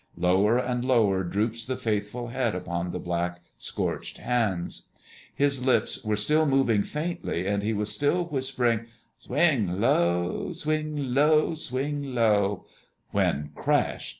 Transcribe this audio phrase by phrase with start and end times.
[0.17, 4.87] Lower and lower droops the faithful head upon the black, scorched hands.
[5.35, 8.87] His lips were still moving faintly, and he was still whispering,
[9.19, 12.65] "Swing low, swing low, swing low,"
[13.11, 14.09] when CRASH!